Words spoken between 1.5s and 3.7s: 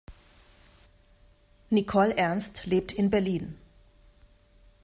Nicole Ernst lebt in Berlin.